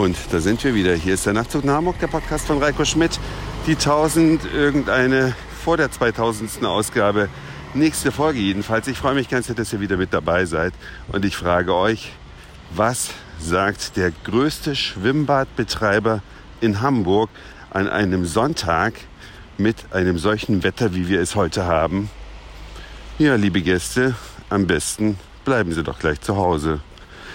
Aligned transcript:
Und 0.00 0.16
da 0.30 0.40
sind 0.40 0.64
wir 0.64 0.74
wieder. 0.74 0.94
Hier 0.94 1.12
ist 1.12 1.26
der 1.26 1.34
Nachtzug 1.34 1.62
nach 1.62 1.74
Hamburg, 1.74 1.98
der 1.98 2.06
Podcast 2.06 2.46
von 2.46 2.56
Reiko 2.56 2.86
Schmidt. 2.86 3.20
Die 3.66 3.74
1000, 3.74 4.50
irgendeine 4.50 5.34
vor 5.62 5.76
der 5.76 5.90
2000. 5.90 6.64
Ausgabe. 6.64 7.28
Nächste 7.74 8.10
Folge 8.10 8.38
jedenfalls. 8.38 8.88
Ich 8.88 8.96
freue 8.96 9.12
mich 9.14 9.28
ganz 9.28 9.48
sehr, 9.48 9.54
dass 9.54 9.74
ihr 9.74 9.80
wieder 9.80 9.98
mit 9.98 10.14
dabei 10.14 10.46
seid. 10.46 10.72
Und 11.08 11.26
ich 11.26 11.36
frage 11.36 11.74
euch, 11.74 12.12
was 12.74 13.10
sagt 13.38 13.98
der 13.98 14.10
größte 14.24 14.74
Schwimmbadbetreiber 14.74 16.22
in 16.62 16.80
Hamburg 16.80 17.28
an 17.68 17.86
einem 17.86 18.24
Sonntag 18.24 18.94
mit 19.58 19.92
einem 19.92 20.16
solchen 20.16 20.62
Wetter, 20.62 20.94
wie 20.94 21.08
wir 21.08 21.20
es 21.20 21.36
heute 21.36 21.66
haben? 21.66 22.08
Ja, 23.18 23.34
liebe 23.34 23.60
Gäste, 23.60 24.14
am 24.48 24.66
besten 24.66 25.18
bleiben 25.44 25.74
Sie 25.74 25.82
doch 25.82 25.98
gleich 25.98 26.22
zu 26.22 26.38
Hause. 26.38 26.80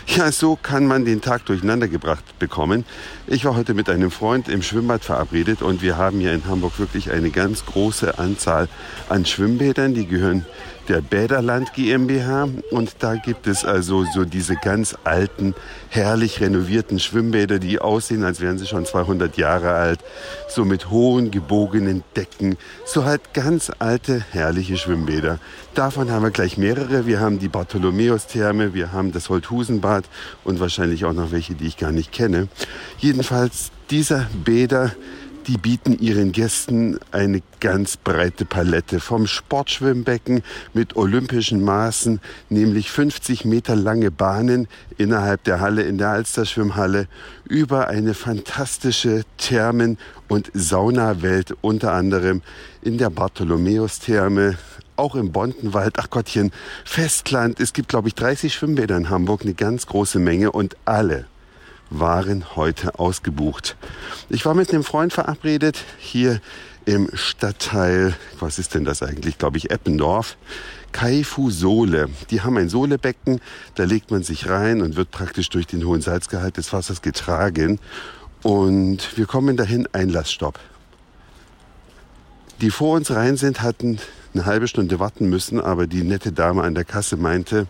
Ja, 0.07 0.31
so 0.31 0.55
kann 0.55 0.85
man 0.85 1.03
den 1.03 1.21
Tag 1.21 1.45
durcheinander 1.45 1.87
gebracht 1.87 2.37
bekommen. 2.37 2.85
Ich 3.25 3.43
war 3.43 3.55
heute 3.55 3.73
mit 3.73 3.89
einem 3.89 4.11
Freund 4.11 4.47
im 4.47 4.61
Schwimmbad 4.61 5.03
verabredet 5.03 5.63
und 5.63 5.81
wir 5.81 5.97
haben 5.97 6.19
hier 6.19 6.31
in 6.31 6.45
Hamburg 6.45 6.77
wirklich 6.77 7.11
eine 7.11 7.31
ganz 7.31 7.65
große 7.65 8.19
Anzahl 8.19 8.69
an 9.09 9.25
Schwimmbädern. 9.25 9.95
Die 9.95 10.05
gehören 10.05 10.45
der 10.87 11.01
Bäderland 11.01 11.73
GmbH 11.73 12.47
und 12.69 12.97
da 12.99 13.15
gibt 13.15 13.47
es 13.47 13.65
also 13.65 14.05
so 14.13 14.23
diese 14.25 14.55
ganz 14.55 14.95
alten, 15.03 15.55
herrlich 15.89 16.41
renovierten 16.41 16.99
Schwimmbäder, 16.99 17.57
die 17.57 17.79
aussehen, 17.79 18.23
als 18.23 18.39
wären 18.39 18.59
sie 18.59 18.67
schon 18.67 18.85
200 18.85 19.35
Jahre 19.37 19.73
alt, 19.73 20.01
so 20.47 20.63
mit 20.63 20.91
hohen 20.91 21.31
gebogenen 21.31 22.03
Decken, 22.15 22.57
so 22.85 23.05
halt 23.05 23.33
ganz 23.33 23.71
alte, 23.79 24.23
herrliche 24.31 24.77
Schwimmbäder. 24.77 25.39
Davon 25.73 26.11
haben 26.11 26.23
wir 26.23 26.31
gleich 26.31 26.57
mehrere. 26.57 27.07
Wir 27.07 27.19
haben 27.19 27.39
die 27.39 27.47
Bartholomäus-Therme, 27.47 28.73
wir 28.73 28.91
haben 28.91 29.11
das 29.11 29.29
Holthusenbad 29.29 29.94
und 30.43 30.59
wahrscheinlich 30.59 31.05
auch 31.05 31.13
noch 31.13 31.31
welche, 31.31 31.55
die 31.55 31.67
ich 31.67 31.77
gar 31.77 31.91
nicht 31.91 32.11
kenne. 32.11 32.47
Jedenfalls 32.99 33.71
dieser 33.89 34.27
Bäder 34.43 34.91
die 35.47 35.57
bieten 35.57 35.97
ihren 35.99 36.31
Gästen 36.31 36.97
eine 37.11 37.41
ganz 37.59 37.97
breite 37.97 38.45
Palette 38.45 38.99
vom 38.99 39.27
Sportschwimmbecken 39.27 40.41
mit 40.73 40.95
olympischen 40.95 41.63
Maßen, 41.63 42.19
nämlich 42.49 42.89
50 42.89 43.45
Meter 43.45 43.75
lange 43.75 44.09
Bahnen 44.09 44.67
innerhalb 44.97 45.43
der 45.43 45.59
Halle 45.59 45.83
in 45.83 45.97
der 45.97 46.09
Alsterschwimmhalle, 46.09 47.07
über 47.47 47.87
eine 47.87 48.13
fantastische 48.13 49.21
Thermen- 49.37 49.97
und 50.27 50.49
Saunawelt, 50.53 51.55
unter 51.61 51.93
anderem 51.93 52.41
in 52.81 52.97
der 52.97 53.11
Bartholomäus-Therme, 53.11 54.57
auch 54.97 55.15
im 55.15 55.31
Bontenwald, 55.31 55.95
ach 55.97 56.09
Gottchen, 56.09 56.51
Festland. 56.83 57.59
Es 57.59 57.73
gibt, 57.73 57.89
glaube 57.89 58.07
ich, 58.07 58.15
30 58.15 58.53
Schwimmbäder 58.53 58.97
in 58.97 59.09
Hamburg, 59.09 59.41
eine 59.41 59.53
ganz 59.53 59.87
große 59.87 60.19
Menge 60.19 60.51
und 60.51 60.77
alle 60.85 61.25
waren 61.89 62.55
heute 62.55 62.99
ausgebucht. 62.99 63.75
Ich 64.29 64.45
war 64.45 64.53
mit 64.53 64.71
einem 64.71 64.83
Freund 64.83 65.13
verabredet 65.13 65.77
hier 65.97 66.41
im 66.85 67.09
Stadtteil, 67.13 68.15
was 68.39 68.59
ist 68.59 68.75
denn 68.75 68.85
das 68.85 69.01
eigentlich, 69.01 69.37
glaube 69.37 69.57
ich, 69.57 69.71
Eppendorf. 69.71 70.37
Kaifu 70.91 71.49
Sohle. 71.49 72.07
Die 72.29 72.41
haben 72.41 72.57
ein 72.57 72.69
Sohlebecken, 72.69 73.41
da 73.75 73.83
legt 73.83 74.11
man 74.11 74.23
sich 74.23 74.47
rein 74.47 74.81
und 74.81 74.95
wird 74.95 75.11
praktisch 75.11 75.49
durch 75.49 75.67
den 75.67 75.85
hohen 75.85 76.01
Salzgehalt 76.01 76.57
des 76.57 76.71
Wassers 76.71 77.01
getragen. 77.01 77.79
Und 78.43 79.17
wir 79.17 79.25
kommen 79.25 79.57
dahin, 79.57 79.89
Einlassstopp. 79.91 80.59
Die 82.61 82.69
vor 82.69 82.95
uns 82.95 83.11
rein 83.11 83.35
sind, 83.35 83.61
hatten 83.61 83.99
eine 84.35 84.45
halbe 84.45 84.67
Stunde 84.67 84.99
warten 84.99 85.29
müssen, 85.29 85.59
aber 85.59 85.87
die 85.87 86.03
nette 86.03 86.31
Dame 86.31 86.63
an 86.63 86.75
der 86.75 86.83
Kasse 86.83 87.17
meinte, 87.17 87.67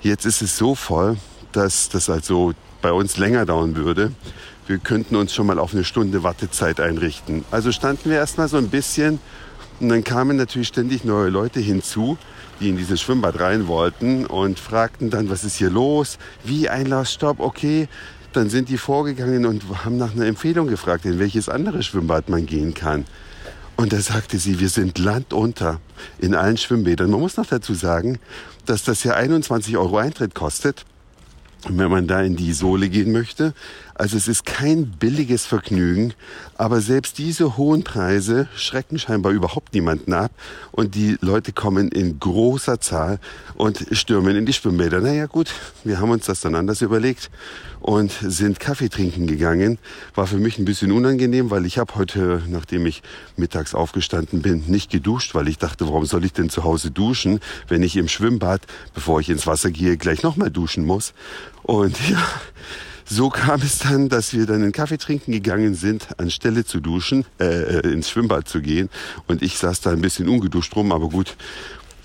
jetzt 0.00 0.24
ist 0.24 0.42
es 0.42 0.56
so 0.56 0.74
voll, 0.74 1.16
dass 1.52 1.88
das 1.88 2.10
also 2.10 2.52
bei 2.82 2.92
uns 2.92 3.16
länger 3.16 3.46
dauern 3.46 3.76
würde. 3.76 4.12
Wir 4.66 4.78
könnten 4.78 5.14
uns 5.14 5.34
schon 5.34 5.46
mal 5.46 5.58
auf 5.58 5.74
eine 5.74 5.84
Stunde 5.84 6.22
Wartezeit 6.22 6.80
einrichten. 6.80 7.44
Also 7.50 7.70
standen 7.70 8.10
wir 8.10 8.16
erstmal 8.16 8.48
so 8.48 8.56
ein 8.56 8.70
bisschen 8.70 9.20
und 9.80 9.90
dann 9.90 10.04
kamen 10.04 10.36
natürlich 10.36 10.68
ständig 10.68 11.04
neue 11.04 11.28
Leute 11.28 11.60
hinzu, 11.60 12.16
die 12.60 12.70
in 12.70 12.76
dieses 12.76 13.00
Schwimmbad 13.00 13.38
rein 13.40 13.66
wollten 13.66 14.24
und 14.24 14.58
fragten 14.58 15.10
dann, 15.10 15.28
was 15.28 15.44
ist 15.44 15.56
hier 15.56 15.70
los? 15.70 16.18
Wie 16.44 16.68
Einlassstopp? 16.68 17.40
Okay. 17.40 17.88
Dann 18.32 18.48
sind 18.50 18.68
die 18.68 18.78
vorgegangen 18.78 19.46
und 19.46 19.62
haben 19.84 19.96
nach 19.96 20.12
einer 20.12 20.26
Empfehlung 20.26 20.66
gefragt, 20.66 21.04
in 21.04 21.20
welches 21.20 21.48
andere 21.48 21.84
Schwimmbad 21.84 22.28
man 22.28 22.46
gehen 22.46 22.74
kann. 22.74 23.04
Und 23.76 23.92
da 23.92 24.00
sagte 24.00 24.38
sie, 24.38 24.60
wir 24.60 24.68
sind 24.68 24.98
landunter 24.98 25.80
in 26.18 26.34
allen 26.34 26.56
Schwimmbädern. 26.56 27.10
Man 27.10 27.20
muss 27.20 27.36
noch 27.36 27.46
dazu 27.46 27.74
sagen, 27.74 28.18
dass 28.66 28.84
das 28.84 29.04
ja 29.04 29.14
21 29.14 29.76
Euro 29.76 29.98
Eintritt 29.98 30.34
kostet 30.34 30.84
wenn 31.68 31.90
man 31.90 32.06
da 32.06 32.20
in 32.22 32.36
die 32.36 32.52
Sohle 32.52 32.88
gehen 32.88 33.12
möchte. 33.12 33.54
Also 33.94 34.16
es 34.16 34.26
ist 34.26 34.44
kein 34.44 34.86
billiges 34.86 35.46
Vergnügen, 35.46 36.14
aber 36.56 36.80
selbst 36.80 37.18
diese 37.18 37.56
hohen 37.56 37.84
Preise 37.84 38.48
schrecken 38.56 38.98
scheinbar 38.98 39.30
überhaupt 39.30 39.72
niemanden 39.72 40.12
ab 40.14 40.32
und 40.72 40.96
die 40.96 41.16
Leute 41.20 41.52
kommen 41.52 41.90
in 41.90 42.18
großer 42.18 42.80
Zahl 42.80 43.20
und 43.54 43.86
stürmen 43.92 44.34
in 44.34 44.46
die 44.46 44.52
Schwimmbäder. 44.52 45.00
Naja 45.00 45.26
gut, 45.26 45.54
wir 45.84 46.00
haben 46.00 46.10
uns 46.10 46.26
das 46.26 46.40
dann 46.40 46.56
anders 46.56 46.82
überlegt 46.82 47.30
und 47.80 48.10
sind 48.10 48.58
Kaffee 48.58 48.88
trinken 48.88 49.28
gegangen. 49.28 49.78
War 50.16 50.26
für 50.26 50.38
mich 50.38 50.58
ein 50.58 50.64
bisschen 50.64 50.90
unangenehm, 50.90 51.50
weil 51.50 51.64
ich 51.64 51.78
habe 51.78 51.94
heute, 51.94 52.42
nachdem 52.48 52.86
ich 52.86 53.02
mittags 53.36 53.74
aufgestanden 53.74 54.42
bin, 54.42 54.64
nicht 54.66 54.90
geduscht, 54.90 55.36
weil 55.36 55.46
ich 55.46 55.58
dachte, 55.58 55.86
warum 55.86 56.04
soll 56.04 56.24
ich 56.24 56.32
denn 56.32 56.50
zu 56.50 56.64
Hause 56.64 56.90
duschen, 56.90 57.38
wenn 57.68 57.82
ich 57.84 57.96
im 57.96 58.08
Schwimmbad, 58.08 58.62
bevor 58.92 59.20
ich 59.20 59.28
ins 59.28 59.46
Wasser 59.46 59.70
gehe, 59.70 59.96
gleich 59.98 60.24
nochmal 60.24 60.50
duschen 60.50 60.84
muss. 60.84 61.12
Und 61.64 61.98
ja, 62.08 62.22
so 63.06 63.30
kam 63.30 63.60
es 63.62 63.78
dann, 63.78 64.08
dass 64.08 64.32
wir 64.32 64.46
dann 64.46 64.62
einen 64.62 64.72
Kaffee 64.72 64.98
trinken 64.98 65.32
gegangen 65.32 65.74
sind, 65.74 66.08
anstelle 66.18 66.64
zu 66.64 66.80
duschen, 66.80 67.24
äh, 67.40 67.78
äh, 67.78 67.92
ins 67.92 68.10
Schwimmbad 68.10 68.48
zu 68.48 68.60
gehen. 68.60 68.90
Und 69.26 69.42
ich 69.42 69.58
saß 69.58 69.80
da 69.80 69.90
ein 69.90 70.00
bisschen 70.00 70.28
ungeduscht 70.28 70.76
rum, 70.76 70.92
aber 70.92 71.08
gut, 71.08 71.36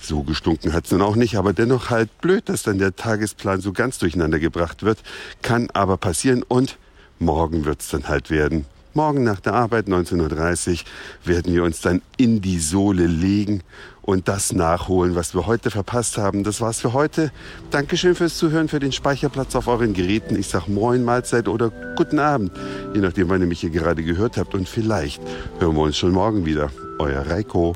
so 0.02 0.24
gestunken 0.24 0.74
hat's 0.74 0.90
dann 0.90 1.02
auch 1.02 1.16
nicht, 1.16 1.36
aber 1.36 1.54
dennoch 1.54 1.90
halt 1.90 2.10
blöd, 2.22 2.48
dass 2.48 2.64
dann 2.64 2.80
der 2.80 2.96
Tagesplan 2.96 3.62
so 3.62 3.74
ganz 3.74 3.98
durcheinander 3.98 4.40
gebracht 4.40 4.84
wird. 4.84 5.00
Kann 5.42 5.70
aber 5.74 5.98
passieren 5.98 6.44
und 6.44 6.78
morgen 7.20 7.66
wird's 7.66 7.90
dann 7.90 8.08
halt 8.08 8.30
werden. 8.30 8.66
Morgen 8.94 9.24
nach 9.24 9.40
der 9.40 9.54
Arbeit 9.54 9.88
19.30 9.88 10.72
Uhr 10.72 10.78
werden 11.24 11.54
wir 11.54 11.64
uns 11.64 11.82
dann 11.82 12.02
in 12.18 12.42
die 12.42 12.58
Sohle 12.58 13.06
legen 13.06 13.62
und 14.02 14.28
das 14.28 14.52
nachholen, 14.52 15.14
was 15.14 15.36
wir 15.36 15.46
heute 15.46 15.70
verpasst 15.70 16.18
haben. 16.18 16.44
Das 16.44 16.60
war's 16.60 16.82
für 16.82 16.94
heute. 16.94 17.32
Dankeschön 17.70 18.16
fürs 18.16 18.38
Zuhören, 18.38 18.68
für 18.68 18.80
den 18.80 18.92
Speicherplatz 18.92 19.56
auf 19.56 19.68
euren 19.68 19.94
Geräten. 19.94 20.36
Ich 20.36 20.48
sag 20.48 20.68
Moin, 20.68 21.04
Mahlzeit 21.04 21.48
oder 21.48 21.72
Guten 21.96 22.18
Abend, 22.18 22.52
je 22.96 23.02
nachdem, 23.02 23.30
wann 23.30 23.42
ihr 23.42 23.48
mich 23.48 23.62
hier 23.62 23.70
gerade 23.70 24.04
gehört 24.04 24.38
habt. 24.38 24.56
Und 24.56 24.68
vielleicht 24.68 25.22
hören 25.60 25.76
wir 25.76 25.84
uns 25.84 25.98
schon 25.98 26.12
morgen 26.12 26.46
wieder. 26.46 26.72
Euer 26.98 27.22
Reiko. 27.28 27.76